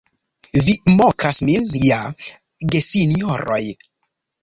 [0.67, 2.01] Vi mokas min ja,
[2.75, 3.63] gesinjoroj!